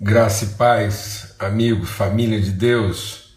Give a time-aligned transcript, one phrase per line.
[0.00, 3.34] Graça e paz, amigos, família de Deus,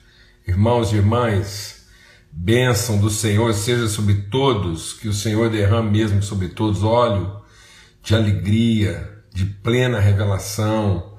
[0.47, 1.87] irmãos e irmãs,
[2.31, 7.41] bênção do Senhor seja sobre todos, que o Senhor derrame mesmo sobre todos óleo
[8.03, 11.17] de alegria, de plena revelação,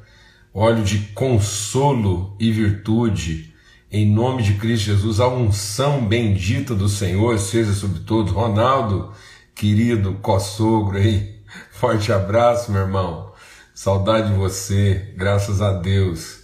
[0.55, 3.53] óleo de consolo e virtude,
[3.91, 8.31] em nome de Cristo Jesus, a unção bendita do Senhor seja sobre todos.
[8.31, 9.13] Ronaldo,
[9.57, 11.41] querido, co-sogro aí,
[11.73, 13.32] forte abraço, meu irmão.
[13.75, 16.41] Saudade de você, graças a Deus.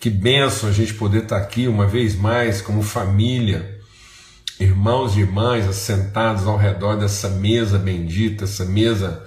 [0.00, 3.78] Que benção a gente poder estar aqui uma vez mais como família,
[4.58, 9.24] irmãos e irmãs assentados ao redor dessa mesa bendita, essa mesa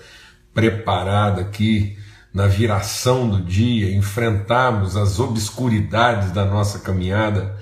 [0.54, 1.98] preparada aqui
[2.34, 7.58] na viração do dia, enfrentarmos as obscuridades da nossa caminhada,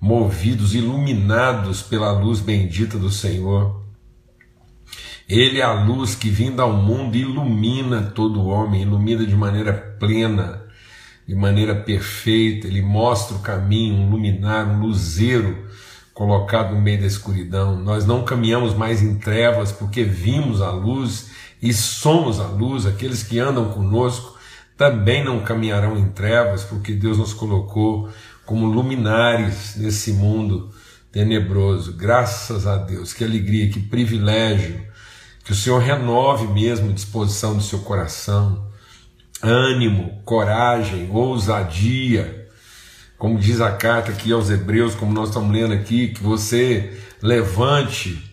[0.00, 3.81] movidos, iluminados pela luz bendita do Senhor.
[5.28, 10.62] Ele é a luz que, vinda ao mundo, ilumina todo homem, ilumina de maneira plena,
[11.26, 12.66] de maneira perfeita.
[12.66, 15.66] Ele mostra o caminho, um luminar, um luzeiro
[16.12, 17.78] colocado no meio da escuridão.
[17.78, 21.30] Nós não caminhamos mais em trevas porque vimos a luz
[21.60, 22.84] e somos a luz.
[22.84, 24.36] Aqueles que andam conosco
[24.76, 28.08] também não caminharão em trevas porque Deus nos colocou
[28.44, 30.70] como luminares nesse mundo
[31.10, 31.94] tenebroso.
[31.94, 34.91] Graças a Deus, que alegria, que privilégio
[35.44, 38.66] que o Senhor renove mesmo a disposição do seu coração,
[39.42, 42.48] ânimo, coragem, ousadia.
[43.18, 48.32] Como diz a carta aqui aos Hebreus, como nós estamos lendo aqui, que você levante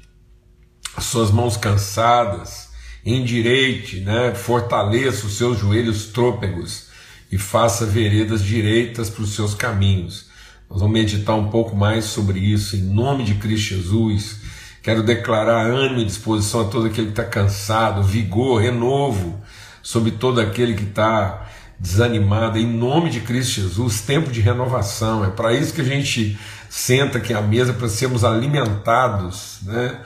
[0.96, 2.70] as suas mãos cansadas,
[3.06, 4.36] endireite, né?
[4.36, 6.90] fortaleça os seus joelhos trôpegos
[7.32, 10.28] e faça veredas direitas para os seus caminhos.
[10.70, 14.49] Nós vamos meditar um pouco mais sobre isso em nome de Cristo Jesus
[14.82, 19.40] Quero declarar ânimo e disposição a todo aquele que está cansado, vigor, renovo
[19.82, 21.48] sobre todo aquele que está
[21.80, 25.24] desanimado, em nome de Cristo Jesus, tempo de renovação.
[25.26, 26.38] É para isso que a gente
[26.70, 30.00] senta aqui à mesa, para sermos alimentados, né?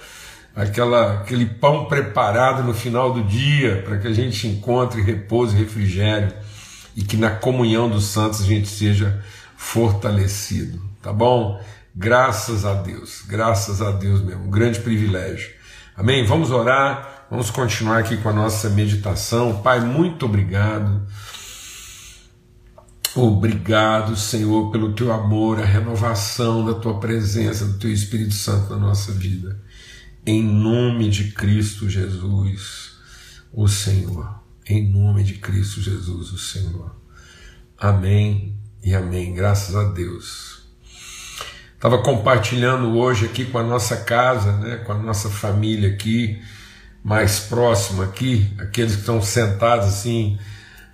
[0.56, 5.60] Aquela, aquele pão preparado no final do dia, para que a gente encontre repouso e
[5.60, 6.32] refrigério
[6.96, 9.20] e que na comunhão dos santos a gente seja
[9.58, 11.60] fortalecido, tá bom?
[11.96, 15.52] Graças a Deus, graças a Deus mesmo, um grande privilégio.
[15.96, 16.26] Amém?
[16.26, 19.62] Vamos orar, vamos continuar aqui com a nossa meditação.
[19.62, 21.06] Pai, muito obrigado.
[23.16, 28.80] Obrigado, Senhor, pelo teu amor, a renovação da tua presença, do teu Espírito Santo na
[28.80, 29.62] nossa vida.
[30.26, 32.94] Em nome de Cristo Jesus,
[33.52, 34.42] o Senhor.
[34.66, 36.96] Em nome de Cristo Jesus, o Senhor.
[37.78, 39.32] Amém e amém.
[39.36, 40.53] Graças a Deus.
[41.84, 46.42] Estava compartilhando hoje aqui com a nossa casa, né, com a nossa família aqui,
[47.04, 50.40] mais próxima aqui, aqueles que estão sentados assim,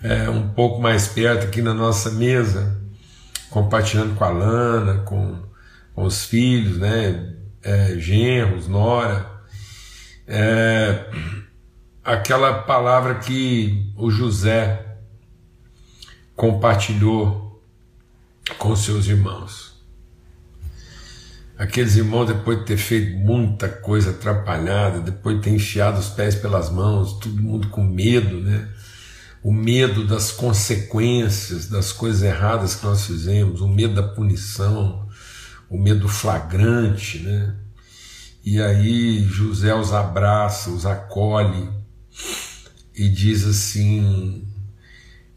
[0.02, 2.82] é, um pouco mais perto aqui na nossa mesa,
[3.52, 5.38] compartilhando com a Lana, com,
[5.94, 9.30] com os filhos, né, é, genros, nora.
[10.26, 11.06] É,
[12.04, 14.98] aquela palavra que o José
[16.36, 17.62] compartilhou
[18.58, 19.69] com seus irmãos.
[21.60, 26.34] Aqueles irmãos, depois de ter feito muita coisa atrapalhada, depois de ter enfiado os pés
[26.34, 28.70] pelas mãos, todo mundo com medo, né?
[29.44, 35.06] O medo das consequências das coisas erradas que nós fizemos, o medo da punição,
[35.70, 37.54] o medo flagrante, né?
[38.42, 41.68] E aí José os abraça, os acolhe
[42.96, 44.48] e diz assim: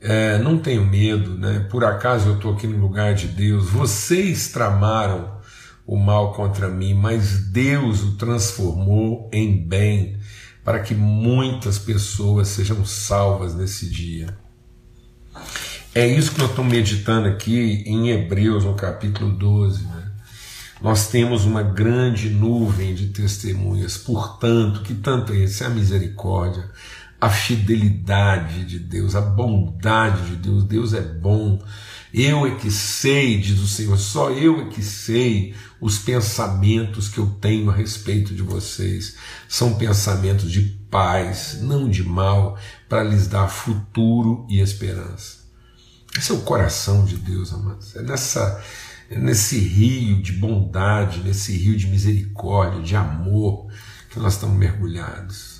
[0.00, 1.66] é, não tenho medo, né?
[1.68, 3.70] Por acaso eu estou aqui no lugar de Deus.
[3.70, 5.41] Vocês tramaram
[5.86, 10.16] o mal contra mim, mas Deus o transformou em bem,
[10.64, 14.36] para que muitas pessoas sejam salvas nesse dia.
[15.94, 19.84] É isso que nós estamos meditando aqui em Hebreus, no capítulo 12.
[19.84, 20.12] Né?
[20.80, 25.62] Nós temos uma grande nuvem de testemunhas, portanto, que tanto é esse?
[25.62, 26.64] É a misericórdia,
[27.22, 30.64] a fidelidade de Deus, a bondade de Deus.
[30.64, 31.62] Deus é bom.
[32.12, 37.18] Eu é que sei, diz o Senhor, só eu é que sei os pensamentos que
[37.18, 39.14] eu tenho a respeito de vocês
[39.48, 42.58] são pensamentos de paz, não de mal,
[42.88, 45.44] para lhes dar futuro e esperança.
[46.18, 47.94] Esse é o coração de Deus, amados.
[47.94, 48.60] É nessa,
[49.08, 53.68] é nesse rio de bondade, nesse rio de misericórdia, de amor
[54.10, 55.51] que nós estamos mergulhados.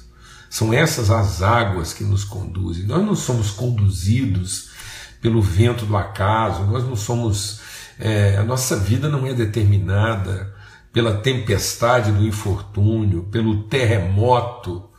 [0.53, 2.85] São essas as águas que nos conduzem.
[2.85, 4.71] Nós não somos conduzidos
[5.19, 7.63] pelo vento do acaso, nós não somos
[7.99, 10.55] é, a nossa vida não é determinada
[10.93, 14.91] pela tempestade do infortúnio, pelo terremoto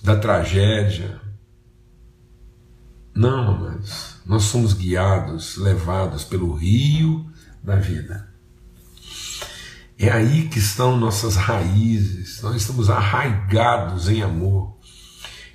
[0.00, 1.20] da tragédia.
[3.12, 4.20] Não, amados.
[4.24, 7.28] nós somos guiados, levados pelo rio
[7.60, 8.31] da vida.
[10.02, 14.76] É aí que estão nossas raízes, nós estamos arraigados em amor.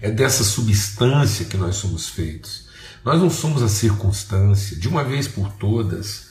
[0.01, 2.65] É dessa substância que nós somos feitos.
[3.03, 6.29] Nós não somos a circunstância, de uma vez por todas.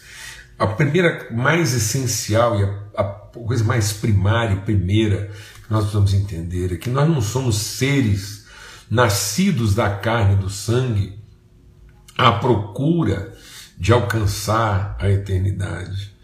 [0.58, 5.30] A primeira, mais essencial e a, a coisa mais primária e primeira
[5.62, 8.46] que nós precisamos entender é que nós não somos seres
[8.90, 11.22] nascidos da carne e do sangue
[12.16, 13.36] à procura
[13.76, 16.15] de alcançar a eternidade.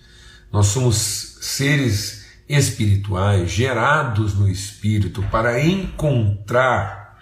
[0.53, 7.19] Nós somos seres espirituais gerados no espírito para encontrar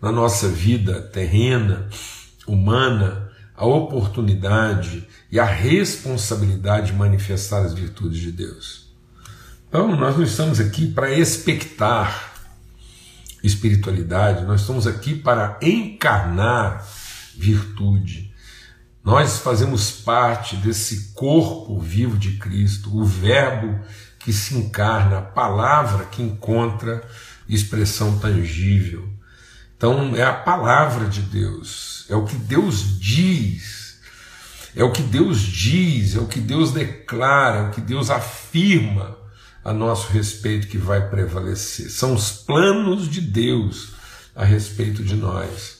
[0.00, 1.88] na nossa vida terrena,
[2.46, 8.88] humana, a oportunidade e a responsabilidade de manifestar as virtudes de Deus.
[9.68, 12.32] Então, nós não estamos aqui para expectar
[13.42, 16.86] espiritualidade, nós estamos aqui para encarnar
[17.36, 18.29] virtude.
[19.02, 23.80] Nós fazemos parte desse corpo vivo de Cristo, o Verbo
[24.18, 27.02] que se encarna, a palavra que encontra
[27.48, 29.08] expressão tangível.
[29.76, 33.98] Então, é a palavra de Deus, é o que Deus diz,
[34.76, 39.16] é o que Deus diz, é o que Deus declara, é o que Deus afirma
[39.64, 41.90] a nosso respeito que vai prevalecer.
[41.90, 43.94] São os planos de Deus
[44.36, 45.79] a respeito de nós.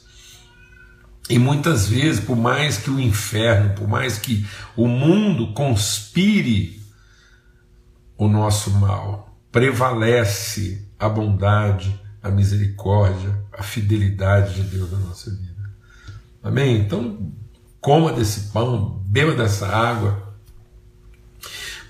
[1.31, 4.44] E muitas vezes, por mais que o inferno, por mais que
[4.77, 6.82] o mundo conspire
[8.19, 15.71] o nosso mal, prevalece a bondade, a misericórdia, a fidelidade de Deus na nossa vida.
[16.43, 16.79] Amém?
[16.79, 17.32] Então,
[17.81, 20.35] coma desse pão, beba dessa água,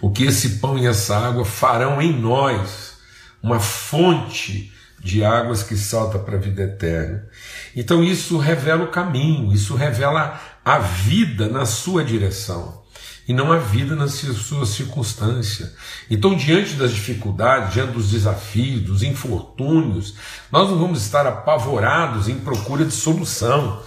[0.03, 2.99] porque esse pão e essa água farão em nós
[3.43, 4.71] uma fonte
[5.03, 7.27] de águas que salta para a vida eterna.
[7.75, 12.81] Então isso revela o caminho, isso revela a vida na sua direção
[13.31, 15.73] e não a vida na sua circunstância.
[16.11, 20.17] Então, diante das dificuldades, diante dos desafios, dos infortúnios,
[20.51, 23.85] nós não vamos estar apavorados em procura de solução.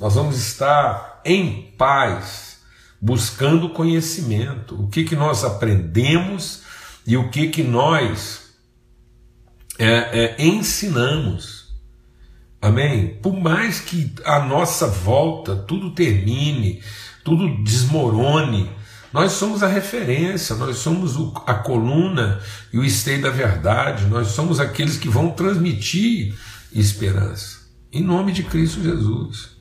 [0.00, 2.60] Nós vamos estar em paz,
[2.98, 6.62] buscando conhecimento, o que que nós aprendemos
[7.06, 8.46] e o que que nós
[9.78, 11.55] é, é, ensinamos.
[12.60, 13.18] Amém?
[13.22, 16.82] Por mais que a nossa volta tudo termine,
[17.24, 18.70] tudo desmorone,
[19.12, 22.40] nós somos a referência, nós somos o, a coluna
[22.72, 26.34] e o esteio da verdade, nós somos aqueles que vão transmitir
[26.72, 27.60] esperança,
[27.92, 29.56] em nome de Cristo Jesus.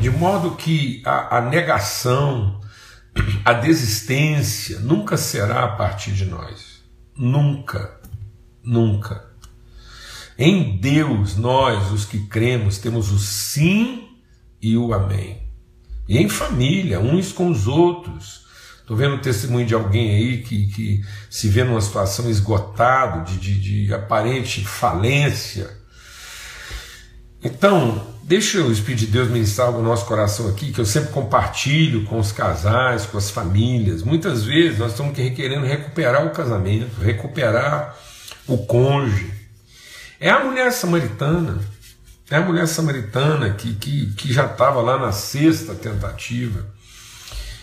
[0.00, 2.60] De modo que a, a negação,
[3.44, 6.82] a desistência nunca será a partir de nós.
[7.16, 8.00] Nunca.
[8.62, 9.29] Nunca.
[10.42, 14.08] Em Deus, nós, os que cremos, temos o sim
[14.58, 15.42] e o amém.
[16.08, 18.46] E em família, uns com os outros.
[18.80, 23.38] Estou vendo o testemunho de alguém aí que, que se vê numa situação esgotado, de,
[23.38, 25.76] de, de aparente falência.
[27.44, 32.06] Então, deixa o Espírito de Deus ministrar o nosso coração aqui, que eu sempre compartilho
[32.06, 34.02] com os casais, com as famílias.
[34.02, 37.94] Muitas vezes nós estamos querendo recuperar o casamento, recuperar
[38.48, 39.39] o cônjuge.
[40.22, 41.58] É a mulher samaritana,
[42.30, 46.66] é a mulher samaritana que, que, que já estava lá na sexta tentativa.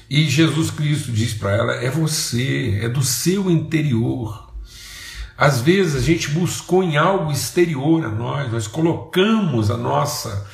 [0.10, 4.52] E Jesus Cristo diz para ela: é você, é do seu interior.
[5.38, 10.48] Às vezes a gente buscou em algo exterior a nós, nós colocamos a nossa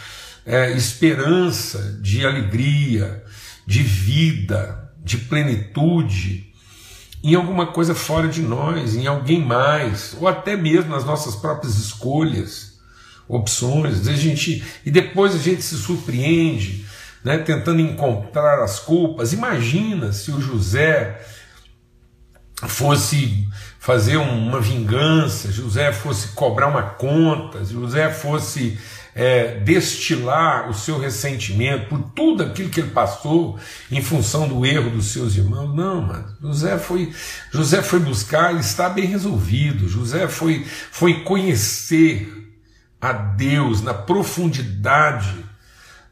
[0.45, 3.23] é, esperança de alegria,
[3.65, 6.52] de vida, de plenitude
[7.23, 11.77] em alguma coisa fora de nós, em alguém mais, ou até mesmo nas nossas próprias
[11.77, 12.73] escolhas,
[13.27, 14.07] opções.
[14.07, 16.85] A gente, e depois a gente se surpreende,
[17.23, 19.31] né, tentando encontrar as culpas.
[19.31, 21.21] Imagina se o José
[22.67, 23.47] fosse
[23.79, 28.77] fazer uma vingança, José fosse cobrar uma conta, José fosse
[29.15, 33.59] é, destilar o seu ressentimento por tudo aquilo que ele passou
[33.91, 35.75] em função do erro dos seus irmãos.
[35.75, 36.37] Não, mano.
[36.41, 37.13] José foi,
[37.51, 39.87] José foi buscar e está bem resolvido.
[39.87, 42.51] José foi, foi conhecer
[42.99, 45.52] a Deus na profundidade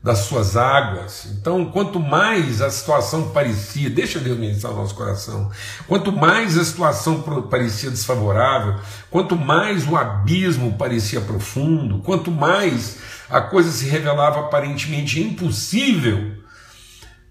[0.04, 1.28] das suas águas.
[1.32, 5.52] Então, quanto mais a situação parecia, deixa Deus ministrar o nosso coração,
[5.88, 8.80] quanto mais a situação parecia desfavorável,
[9.12, 12.98] quanto mais o abismo parecia profundo, quanto mais
[13.30, 16.36] a coisa se revelava aparentemente impossível,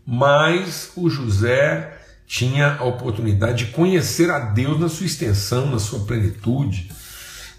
[0.07, 1.97] mais o José
[2.27, 7.00] tinha a oportunidade de conhecer a Deus na sua extensão, na sua plenitude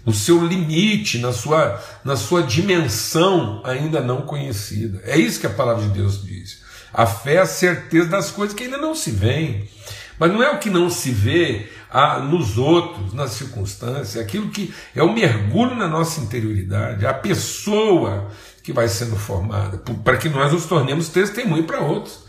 [0.04, 5.00] no seu limite, na sua, na sua dimensão ainda não conhecida.
[5.04, 6.62] É isso que a palavra de Deus diz.
[6.92, 9.68] A fé é a certeza das coisas que ainda não se veem.
[10.18, 14.50] Mas não é o que não se vê ah, nos outros, nas circunstâncias, é aquilo
[14.50, 18.30] que é o mergulho na nossa interioridade, a pessoa
[18.62, 22.24] que vai sendo formada, para que nós nos tornemos testemunho para outros.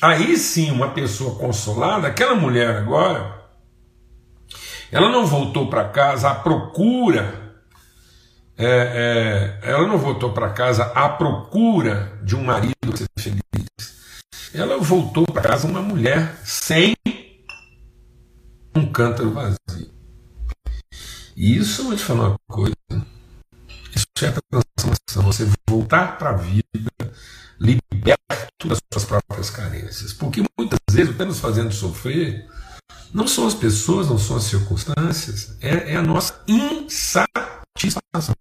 [0.00, 3.39] Aí sim, uma pessoa consolada, aquela mulher agora,
[4.90, 7.54] ela não voltou para casa à procura,
[8.56, 14.50] é, é, ela não voltou para casa à procura de um marido seja feliz.
[14.52, 16.94] Ela voltou para casa uma mulher sem
[18.74, 19.90] um cântaro vazio.
[21.36, 22.74] E isso vou te falar uma coisa.
[23.94, 25.22] Isso é transformação.
[25.22, 26.66] Você voltar para a vida
[27.58, 30.12] liberto das suas próprias carências.
[30.12, 32.46] Porque muitas vezes está nos fazendo sofrer
[33.12, 38.34] não são as pessoas, não são as circunstâncias, é, é a nossa insatisfação.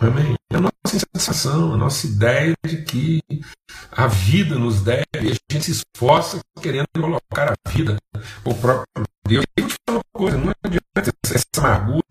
[0.00, 0.36] Amém?
[0.52, 3.20] É a nossa insatisfação, a nossa ideia de que
[3.90, 7.96] a vida nos deve, e a gente se esforça querendo colocar a vida,
[8.44, 9.44] o próprio Deus.
[9.56, 12.02] E eu te falo uma coisa, não adianta essa amargura,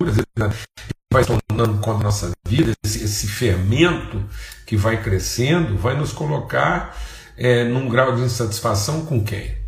[1.11, 4.23] vai tornando com a nossa vida, esse, esse, fermento
[4.65, 6.95] que vai crescendo, vai nos colocar
[7.37, 9.66] é, num grau de insatisfação com quem?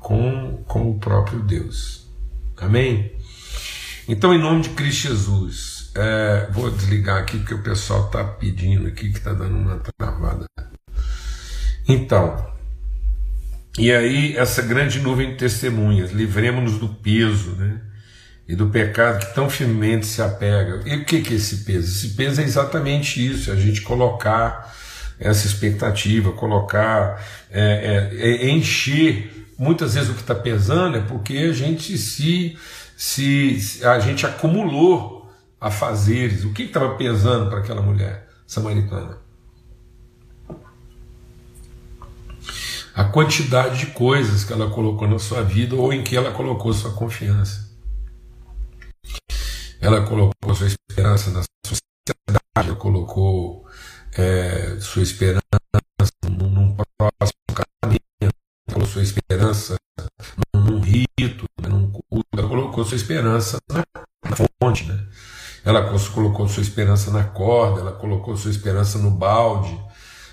[0.00, 2.06] Com, com o próprio Deus.
[2.56, 3.12] Amém?
[4.08, 8.86] Então, em nome de Cristo Jesus, é, vou desligar aqui porque o pessoal está pedindo
[8.86, 10.46] aqui que está dando uma travada.
[11.86, 12.46] Então,
[13.78, 17.80] e aí essa grande nuvem de testemunhas, livremos-nos do peso, né?
[18.48, 20.80] e do pecado que tão firmemente se apega.
[20.86, 21.86] E o que, que é esse peso?
[21.86, 24.74] Esse peso é exatamente isso: é a gente colocar
[25.20, 29.34] essa expectativa, colocar, é, é, é encher.
[29.58, 32.56] Muitas vezes o que está pesando é porque a gente se,
[32.96, 35.28] se a gente acumulou
[35.60, 36.44] a fazeres.
[36.44, 39.18] O que estava pesando para aquela mulher samaritana?
[42.94, 46.72] A quantidade de coisas que ela colocou na sua vida ou em que ela colocou
[46.72, 47.68] sua confiança.
[49.80, 53.66] Ela colocou sua esperança na sociedade, ela colocou
[54.16, 55.40] é, sua esperança
[56.28, 57.37] num, próximo
[59.08, 59.76] esperança
[60.54, 63.84] num, rito, né, num culto, ela colocou sua esperança na,
[64.60, 64.98] fonte, né?
[65.64, 65.82] Ela
[66.14, 69.78] colocou sua esperança na corda, ela colocou sua esperança no balde.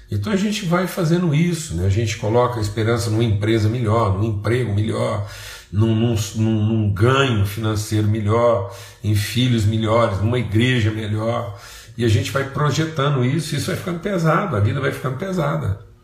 [0.10, 1.86] Então a gente vai fazendo isso, né?
[1.88, 5.28] a gente coloca a esperança numa empresa melhor, num emprego melhor,
[5.72, 11.60] num, num, num, ganho financeiro melhor, em filhos melhores, numa igreja melhor.
[11.98, 15.95] E a gente vai projetando isso, isso vai ficando pesado, a vida vai ficando pesada.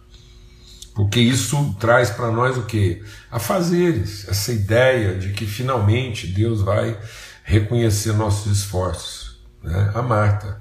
[0.94, 3.02] Porque isso traz para nós o que?
[3.32, 6.98] A fazeres, essa ideia de que finalmente Deus vai
[7.44, 9.40] reconhecer nossos esforços.
[9.64, 9.92] Né?
[9.96, 10.60] A Marta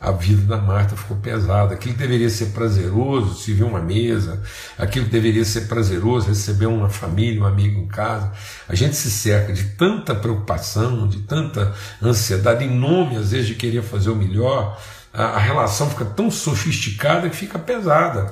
[0.00, 1.74] a vida da Marta ficou pesada.
[1.74, 4.42] Aquilo deveria ser prazeroso, servir uma mesa,
[4.78, 8.30] aquilo deveria ser prazeroso, receber uma família, um amigo em casa.
[8.68, 13.54] A gente se cerca de tanta preocupação, de tanta ansiedade, em nome, às vezes, de
[13.54, 14.78] querer fazer o melhor.
[15.12, 18.30] A relação fica tão sofisticada que fica pesada.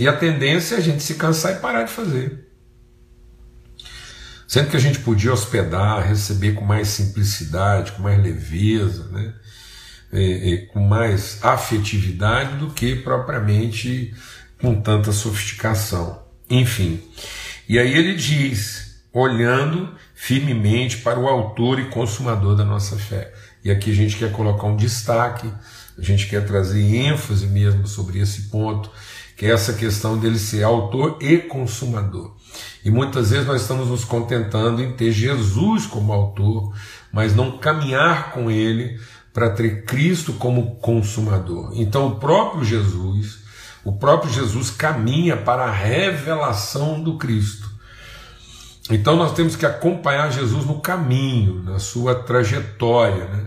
[0.00, 2.48] E a tendência é a gente se cansar e parar de fazer.
[4.48, 9.34] Sendo que a gente podia hospedar, receber com mais simplicidade, com mais leveza, né?
[10.10, 14.14] é, é, com mais afetividade do que propriamente
[14.58, 16.22] com tanta sofisticação.
[16.48, 17.02] Enfim,
[17.68, 23.34] e aí ele diz, olhando firmemente para o autor e consumador da nossa fé.
[23.62, 25.52] E aqui a gente quer colocar um destaque,
[25.98, 28.90] a gente quer trazer ênfase mesmo sobre esse ponto,
[29.40, 32.36] que é essa questão dele ser autor e consumador.
[32.84, 36.74] E muitas vezes nós estamos nos contentando em ter Jesus como autor,
[37.10, 39.00] mas não caminhar com ele
[39.32, 41.72] para ter Cristo como consumador.
[41.74, 43.38] Então o próprio Jesus,
[43.82, 47.66] o próprio Jesus caminha para a revelação do Cristo.
[48.90, 53.24] Então nós temos que acompanhar Jesus no caminho, na sua trajetória.
[53.24, 53.46] Né?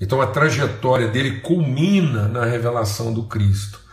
[0.00, 3.86] Então a trajetória dele culmina na revelação do Cristo.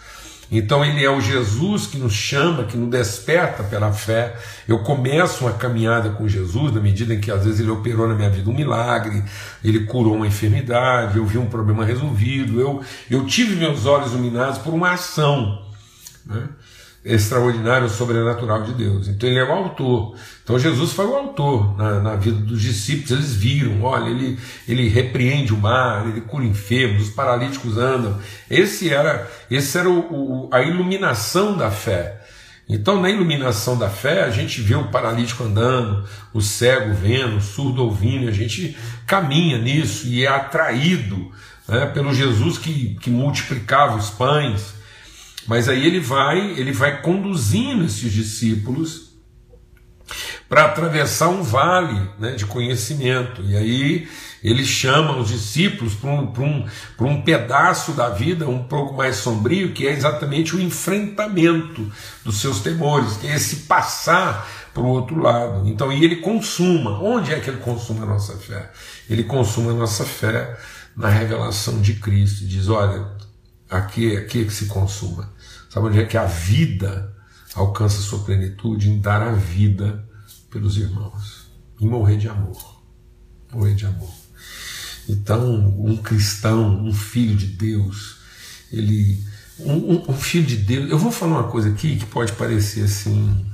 [0.52, 4.36] Então ele é o Jesus que nos chama, que nos desperta pela fé.
[4.68, 8.14] Eu começo uma caminhada com Jesus na medida em que às vezes ele operou na
[8.14, 9.24] minha vida um milagre,
[9.64, 14.60] ele curou uma enfermidade, eu vi um problema resolvido, eu, eu tive meus olhos iluminados
[14.60, 15.66] por uma ação.
[16.26, 16.48] Né?
[17.06, 19.08] Extraordinário, sobrenatural de Deus.
[19.08, 20.16] Então ele é o autor.
[20.44, 23.12] Então Jesus foi o autor na, na, vida dos discípulos.
[23.12, 28.20] Eles viram, olha, ele, ele repreende o mar, ele cura enfermos, os paralíticos andam.
[28.50, 32.22] Esse era, esse era o, o, a iluminação da fé.
[32.68, 37.42] Então, na iluminação da fé, a gente vê o paralítico andando, o cego vendo, o
[37.42, 41.32] surdo ouvindo, a gente caminha nisso e é atraído
[41.68, 44.74] né, pelo Jesus que, que multiplicava os pães.
[45.48, 49.16] Mas aí ele vai, ele vai conduzindo esses discípulos
[50.48, 53.42] para atravessar um vale né, de conhecimento.
[53.44, 54.08] E aí
[54.44, 56.66] ele chama os discípulos para um, um,
[57.00, 61.92] um pedaço da vida um pouco mais sombrio, que é exatamente o enfrentamento
[62.24, 65.68] dos seus temores, que é esse passar para o outro lado.
[65.68, 67.02] Então, e ele consuma.
[67.02, 68.72] Onde é que ele consuma a nossa fé?
[69.10, 70.56] Ele consuma a nossa fé
[70.96, 72.46] na revelação de Cristo.
[72.46, 73.08] Diz: olha,
[73.70, 75.34] aqui, aqui é que se consuma.
[75.76, 77.14] Sabe onde é que a vida
[77.54, 78.90] alcança sua plenitude?
[78.90, 80.08] Em dar a vida
[80.50, 81.48] pelos irmãos.
[81.82, 82.82] Em morrer de amor.
[83.52, 84.14] Morrer de amor.
[85.10, 88.22] Então, um cristão, um filho de Deus,
[88.72, 89.22] ele.
[89.60, 90.90] Um, um, filho de Deus.
[90.90, 93.46] Eu vou falar uma coisa aqui que pode parecer assim.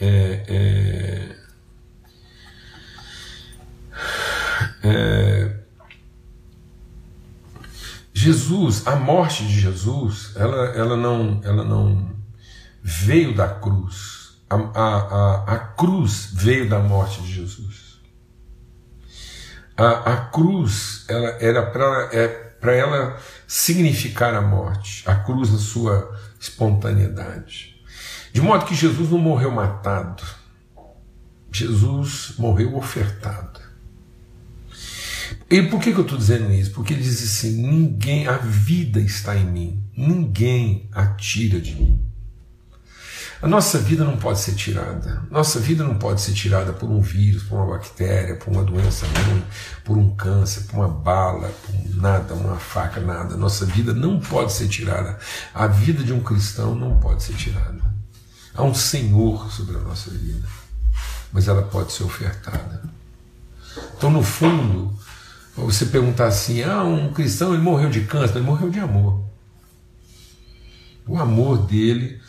[0.00, 1.36] É, é,
[4.82, 5.53] é,
[8.24, 12.16] Jesus, a morte de Jesus, ela, ela, não, ela não
[12.82, 14.38] veio da cruz.
[14.48, 18.00] A, a, a, a cruz veio da morte de Jesus.
[19.76, 26.18] A, a cruz ela era para é, ela significar a morte, a cruz na sua
[26.40, 27.78] espontaneidade.
[28.32, 30.22] De modo que Jesus não morreu matado,
[31.52, 33.63] Jesus morreu ofertado.
[35.54, 36.72] E por que, que eu estou dizendo isso?
[36.72, 42.04] Porque ele diz assim: ninguém, a vida está em mim, ninguém a tira de mim.
[43.40, 45.22] A nossa vida não pode ser tirada.
[45.30, 49.06] Nossa vida não pode ser tirada por um vírus, por uma bactéria, por uma doença
[49.06, 49.44] ruim,
[49.84, 53.36] por um câncer, por uma bala, por nada, uma faca, nada.
[53.36, 55.20] Nossa vida não pode ser tirada.
[55.54, 57.80] A vida de um cristão não pode ser tirada.
[58.56, 60.48] Há um Senhor sobre a nossa vida,
[61.32, 62.82] mas ela pode ser ofertada.
[63.96, 65.03] Então, no fundo,
[65.56, 69.24] você perguntar assim: ah, um cristão ele morreu de câncer, ele morreu de amor.
[71.06, 72.20] O amor dele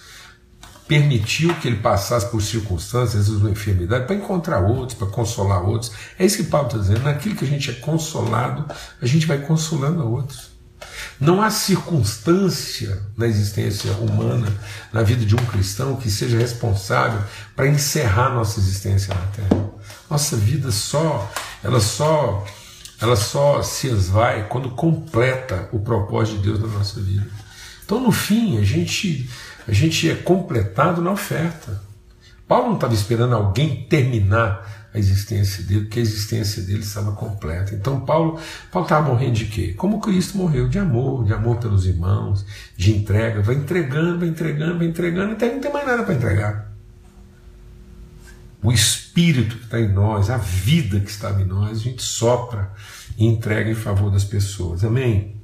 [0.87, 5.91] permitiu que ele passasse por circunstâncias, às uma enfermidade, para encontrar outros, para consolar outros.
[6.19, 7.03] É isso que Paulo está dizendo.
[7.03, 8.65] Naquilo que a gente é consolado,
[9.01, 10.55] a gente vai consolando a outros.
[11.19, 14.47] Não há circunstância na existência humana,
[14.91, 17.21] na vida de um cristão, que seja responsável
[17.55, 19.69] para encerrar nossa existência na Terra.
[20.09, 21.31] Nossa vida só,
[21.63, 22.45] ela só,
[23.01, 27.27] ela só se esvai quando completa o propósito de Deus na nossa vida.
[27.83, 29.29] Então, no fim, a gente
[29.67, 31.81] a gente é completado na oferta.
[32.47, 37.73] Paulo não estava esperando alguém terminar a existência dele, porque a existência dele estava completa.
[37.73, 38.39] Então Paulo
[38.71, 39.73] Paulo estava morrendo de quê?
[39.75, 42.45] Como Cristo morreu, de amor, de amor pelos irmãos,
[42.77, 46.74] de entrega, vai entregando, vai entregando, vai entregando, até não tem mais nada para entregar.
[48.65, 52.71] O Espírito que está em nós, a vida que estava em nós, a gente sopra
[53.15, 54.83] e entrega em favor das pessoas.
[54.83, 55.35] Amém?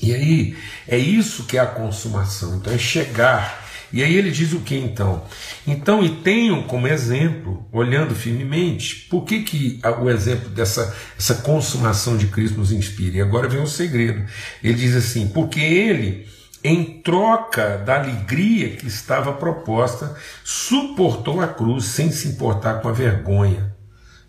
[0.00, 0.56] E aí,
[0.88, 2.56] é isso que é a consumação.
[2.56, 3.62] Então, é chegar.
[3.92, 5.22] E aí ele diz o que então?
[5.66, 12.16] Então, e tenham como exemplo, olhando firmemente, por que, que o exemplo dessa essa consumação
[12.16, 13.18] de Cristo nos inspira?
[13.18, 14.24] E agora vem o segredo.
[14.64, 16.26] Ele diz assim: porque ele,
[16.64, 22.92] em troca da alegria que estava proposta, suportou a cruz sem se importar com a
[22.92, 23.74] vergonha.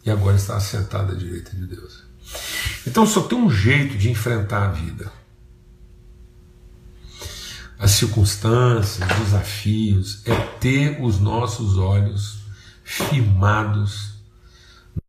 [0.05, 2.03] E agora está sentado à direita de Deus.
[2.85, 5.11] Então, só tem um jeito de enfrentar a vida
[7.83, 12.39] as circunstâncias, os desafios, é ter os nossos olhos
[12.81, 14.13] firmados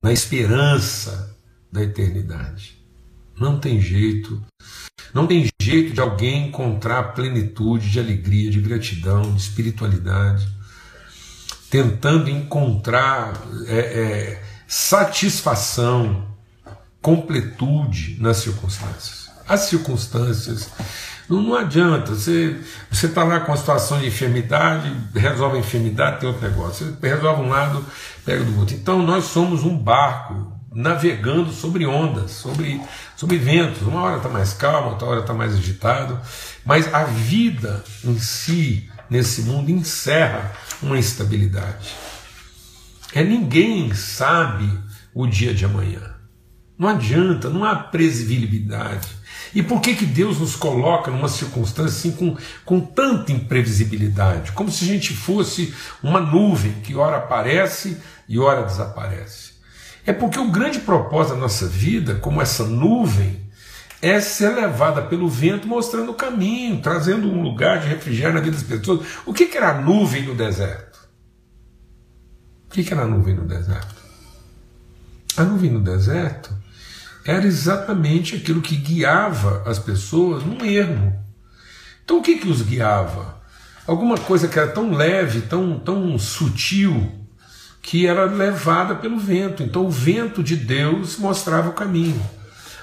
[0.02, 1.37] na esperança
[1.70, 2.76] da eternidade.
[3.38, 4.44] Não tem jeito,
[5.14, 10.48] não tem jeito de alguém encontrar plenitude de alegria, de gratidão, de espiritualidade,
[11.70, 13.33] tentando encontrar
[13.68, 16.27] é, é, satisfação,
[17.00, 19.31] completude nas circunstâncias.
[19.46, 20.70] As circunstâncias
[21.29, 22.59] não, não adianta, você
[22.90, 26.96] está lá com a situação de enfermidade, resolve a enfermidade, tem outro negócio.
[27.00, 27.85] Você resolve um lado,
[28.24, 28.74] pega do outro.
[28.74, 32.80] Então nós somos um barco navegando sobre ondas, sobre,
[33.16, 33.82] sobre ventos.
[33.82, 36.20] Uma hora está mais calma, outra hora está mais agitado.
[36.64, 41.94] Mas a vida em si, nesse mundo, encerra uma instabilidade.
[43.14, 44.68] É ninguém sabe
[45.14, 46.14] o dia de amanhã.
[46.76, 49.08] Não adianta, não há previsibilidade.
[49.54, 54.50] E por que, que Deus nos coloca numa circunstância assim com, com tanta imprevisibilidade?
[54.50, 57.96] Como se a gente fosse uma nuvem que ora aparece
[58.28, 59.53] e ora desaparece.
[60.06, 63.44] É porque o grande propósito da nossa vida, como essa nuvem,
[64.02, 68.56] é ser levada pelo vento mostrando o caminho, trazendo um lugar de refrigério na vida
[68.56, 69.06] das pessoas.
[69.24, 71.08] O que, que era a nuvem no deserto?
[72.66, 74.04] O que, que era a nuvem no deserto?
[75.36, 76.54] A nuvem no deserto
[77.24, 81.18] era exatamente aquilo que guiava as pessoas num ermo.
[82.04, 83.40] Então o que, que os guiava?
[83.86, 87.10] Alguma coisa que era tão leve, tão, tão sutil,
[87.84, 89.62] que era levada pelo vento.
[89.62, 92.20] Então o vento de Deus mostrava o caminho.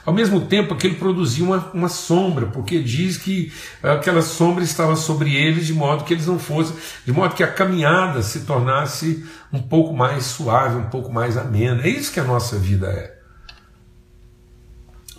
[0.05, 4.95] Ao mesmo tempo que ele produzia uma, uma sombra, porque diz que aquela sombra estava
[4.95, 9.25] sobre eles de modo que eles não fossem, de modo que a caminhada se tornasse
[9.51, 11.83] um pouco mais suave, um pouco mais amena.
[11.83, 13.19] É isso que a nossa vida é.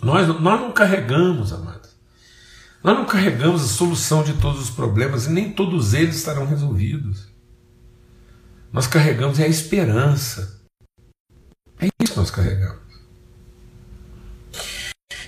[0.01, 1.91] Nós, nós não carregamos, amados.
[2.81, 7.32] Nós não carregamos a solução de todos os problemas e nem todos eles estarão resolvidos.
[8.73, 10.65] Nós carregamos é a esperança.
[11.79, 12.81] É isso que nós carregamos.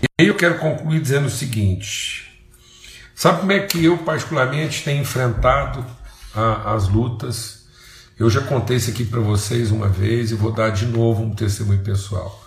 [0.02, 2.44] E aí eu quero concluir dizendo o seguinte:
[3.14, 5.86] sabe como é que eu, particularmente, tenho enfrentado
[6.34, 7.68] a, as lutas?
[8.18, 11.36] Eu já contei isso aqui para vocês uma vez e vou dar de novo um
[11.36, 12.44] testemunho pessoal.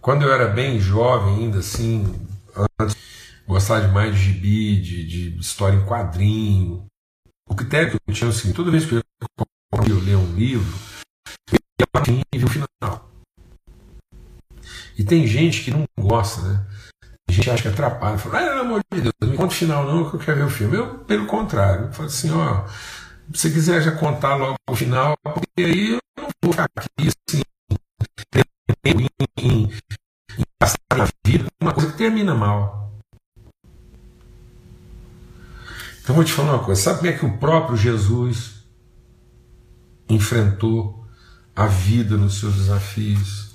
[0.00, 2.26] Quando eu era bem jovem, ainda assim,
[2.80, 2.96] antes,
[3.46, 6.86] gostava demais de gibi, de, de história em quadrinho.
[7.46, 9.02] O critério que eu tinha seguinte: toda vez que eu
[9.88, 10.78] eu ler um livro,
[11.50, 11.58] eu
[12.34, 13.10] ia o final.
[14.98, 16.66] E tem gente que não gosta, né?
[17.26, 18.18] Tem gente acha que atrapalha.
[18.18, 20.38] Fala, ah, pelo amor de Deus, não me conta o final não, que eu quero
[20.38, 20.76] ver o filme.
[20.76, 22.66] Eu, pelo contrário, eu falo assim, ó,
[23.32, 27.08] se você quiser já contar logo o final, porque aí eu não vou ficar aqui
[27.08, 27.42] assim,
[28.84, 29.08] em,
[29.38, 29.70] em,
[30.38, 32.92] em gastar a vida uma coisa que termina mal.
[36.02, 38.51] Então vou te falar uma coisa, sabe como é que o próprio Jesus
[40.14, 41.06] enfrentou
[41.54, 43.52] a vida nos seus desafios.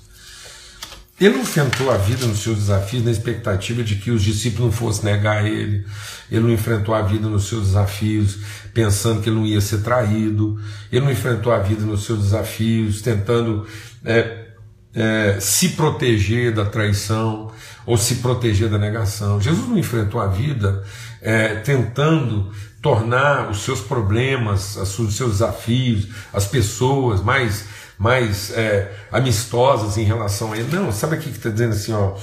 [1.20, 4.72] Ele não enfrentou a vida nos seus desafios na expectativa de que os discípulos não
[4.72, 5.84] fossem negar ele.
[6.30, 8.38] Ele não enfrentou a vida nos seus desafios
[8.72, 10.60] pensando que ele não ia ser traído.
[10.92, 13.66] Ele não enfrentou a vida nos seus desafios tentando
[14.04, 14.46] é,
[14.94, 17.50] é, se proteger da traição
[17.84, 19.40] ou se proteger da negação.
[19.40, 20.84] Jesus não enfrentou a vida
[21.20, 27.64] é, tentando tornar os seus problemas, os seus desafios, as pessoas mais,
[27.98, 30.74] mais é, amistosas em relação a ele.
[30.74, 32.14] Não, sabe aqui que está dizendo assim, ó,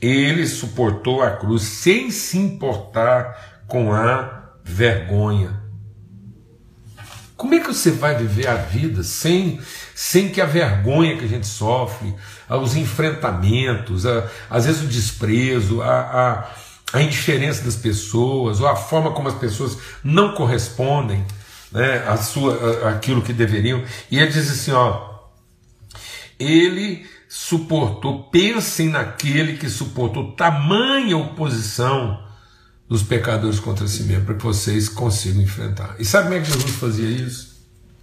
[0.00, 5.62] ele suportou a cruz sem se importar com a vergonha.
[7.36, 9.60] Como é que você vai viver a vida sem,
[9.94, 12.14] sem que a vergonha que a gente sofre,
[12.48, 16.50] os enfrentamentos, a, às vezes o desprezo, a, a
[16.94, 21.26] a indiferença das pessoas, ou a forma como as pessoas não correspondem
[21.72, 23.82] né, a sua, aquilo que deveriam.
[24.08, 25.18] E ele diz assim: ó,
[26.38, 32.24] ele suportou, pensem naquele que suportou tamanha oposição
[32.88, 35.96] dos pecadores contra si mesmo, para que vocês consigam enfrentar.
[35.98, 37.54] E sabe como é que Jesus fazia isso?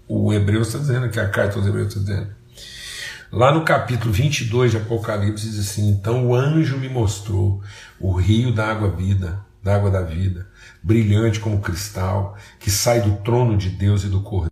[0.05, 2.40] O Hebreu está dizendo, que a carta aos Hebreus está dizendo.
[3.31, 7.63] Lá no capítulo 22 de Apocalipse diz assim: Então o anjo me mostrou
[7.97, 10.49] o rio da água vida, da água da vida,
[10.83, 14.51] brilhante como cristal, que sai do trono de Deus e do Cordeiro.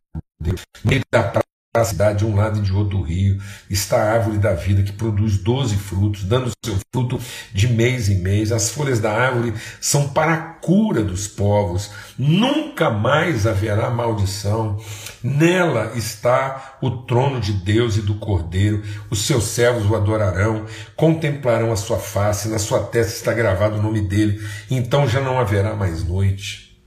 [0.86, 1.30] Meio da
[1.72, 4.82] a cidade de um lado e de outro do rio, está a árvore da vida
[4.82, 7.20] que produz doze frutos, dando seu fruto
[7.54, 8.52] de mês em mês.
[8.52, 11.92] As folhas da árvore são para a cura dos povos.
[12.18, 14.80] Nunca mais haverá maldição.
[15.22, 18.82] Nela está o trono de Deus e do Cordeiro.
[19.12, 23.82] Os seus servos o adorarão, contemplarão a sua face, na sua testa está gravado o
[23.82, 24.44] nome dele.
[24.72, 26.82] Então já não haverá mais noite.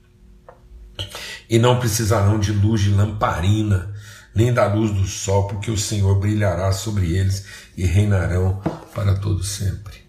[1.49, 3.92] E não precisarão de luz de lamparina
[4.35, 7.45] nem da luz do sol, porque o Senhor brilhará sobre eles
[7.77, 8.61] e reinarão
[8.95, 10.03] para todo sempre.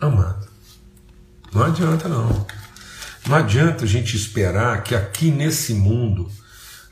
[0.00, 0.48] Amado,
[1.52, 2.46] não adianta não.
[3.26, 6.30] Não adianta a gente esperar que aqui nesse mundo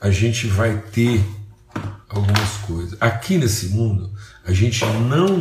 [0.01, 1.25] a gente vai ter
[2.09, 2.97] algumas coisas.
[3.01, 4.13] Aqui nesse mundo
[4.45, 5.39] a gente não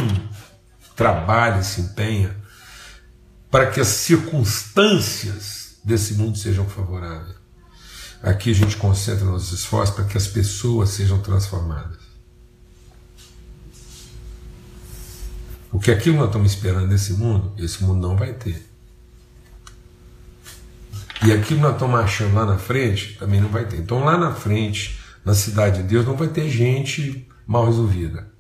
[0.95, 2.35] trabalha e se empenha
[3.51, 7.36] para que as circunstâncias desse mundo sejam favoráveis.
[8.21, 12.07] Aqui a gente concentra nossos esforços para que as pessoas sejam transformadas.
[15.73, 18.67] Aquilo que nós estamos esperando nesse mundo, esse mundo não vai ter.
[21.25, 23.77] E aquilo nós estamos achando lá na frente, também não vai ter.
[23.77, 28.31] Então lá na frente, na cidade de Deus, não vai ter gente mal resolvida.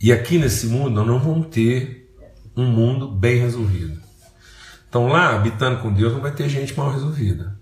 [0.00, 2.14] E aqui nesse mundo, nós não vamos ter
[2.56, 4.00] um mundo bem resolvido.
[4.88, 7.59] Então lá, habitando com Deus, não vai ter gente mal resolvida.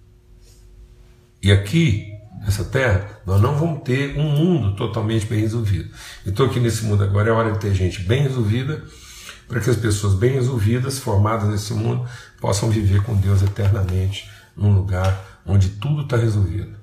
[1.42, 5.90] E aqui, nessa terra, nós não vamos ter um mundo totalmente bem resolvido.
[6.26, 8.84] Então, aqui nesse mundo agora é hora de ter gente bem resolvida,
[9.46, 12.06] para que as pessoas bem resolvidas, formadas nesse mundo,
[12.40, 16.76] possam viver com Deus eternamente num lugar onde tudo está resolvido.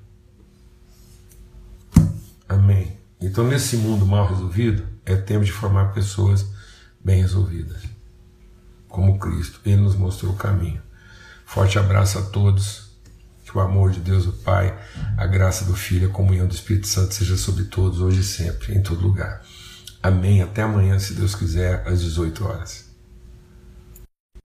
[2.48, 2.96] Amém.
[3.20, 6.46] Então, nesse mundo mal resolvido, é tempo de formar pessoas
[7.02, 7.82] bem resolvidas,
[8.88, 9.60] como Cristo.
[9.64, 10.82] Ele nos mostrou o caminho.
[11.44, 12.85] Forte abraço a todos.
[13.46, 14.76] Que o amor de Deus, o Pai,
[15.16, 18.74] a graça do Filho, a comunhão do Espírito Santo seja sobre todos, hoje e sempre,
[18.74, 19.40] em todo lugar.
[20.02, 20.42] Amém.
[20.42, 22.85] Até amanhã, se Deus quiser, às 18 horas.